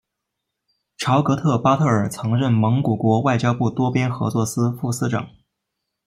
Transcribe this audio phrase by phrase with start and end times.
[0.97, 5.29] 朝格特巴特尔曾任蒙古国外交部多边合作司副司长。